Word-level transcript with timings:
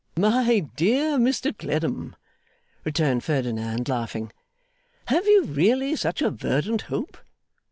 'My 0.17 0.61
dear 0.75 1.19
Mr 1.19 1.55
Clennam,' 1.55 2.15
returned 2.83 3.23
Ferdinand, 3.23 3.87
laughing, 3.87 4.31
'have 5.09 5.27
you 5.27 5.43
really 5.43 5.95
such 5.95 6.23
a 6.23 6.31
verdant 6.31 6.81
hope? 6.89 7.19